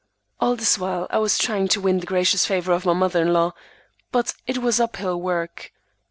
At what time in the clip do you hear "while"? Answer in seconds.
0.79-1.05